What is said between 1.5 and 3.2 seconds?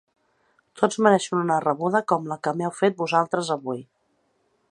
rebuda com la que m’heu fet